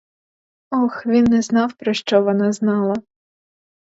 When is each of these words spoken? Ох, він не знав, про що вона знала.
Ох, 0.71 1.05
він 1.05 1.23
не 1.23 1.41
знав, 1.41 1.73
про 1.73 1.93
що 1.93 2.21
вона 2.23 2.51
знала. 2.51 2.95